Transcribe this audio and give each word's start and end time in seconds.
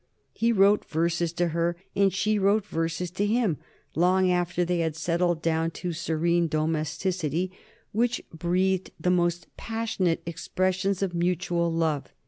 He 0.33 0.51
wrote 0.51 0.83
verses 0.85 1.31
to 1.33 1.49
her, 1.49 1.75
and 1.95 2.11
she 2.11 2.39
wrote 2.39 2.65
verses 2.65 3.11
to 3.11 3.23
him, 3.27 3.57
long 3.93 4.31
after 4.31 4.65
they 4.65 4.79
had 4.79 4.95
settled 4.95 5.43
down 5.43 5.69
to 5.77 5.93
serene 5.93 6.47
domesticity, 6.47 7.51
which 7.91 8.19
breathe 8.33 8.87
the 8.99 9.11
most 9.11 9.45
passionate 9.57 10.23
expressions 10.25 11.03
of 11.03 11.13
mutual 11.13 11.71
love. 11.71 12.11